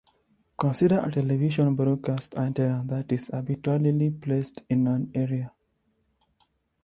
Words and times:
Consider 0.57 0.99
a 1.05 1.11
television 1.11 1.75
broadcast 1.75 2.33
antenna 2.33 2.83
that 2.87 3.11
is 3.11 3.29
arbitrarily 3.29 4.09
placed 4.09 4.63
in 4.67 4.87
an 4.87 5.11
area. 5.13 5.51